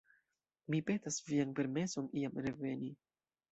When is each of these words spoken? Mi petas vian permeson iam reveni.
Mi 0.75 0.79
petas 0.87 1.19
vian 1.27 1.53
permeson 1.61 2.09
iam 2.25 2.43
reveni. 2.49 2.93